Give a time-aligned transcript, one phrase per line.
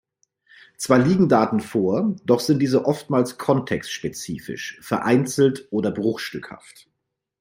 [0.77, 6.89] Zwar liegen Daten vor, doch sind diese oftmals kontextspezifisch, vereinzelt oder bruchstückhaft.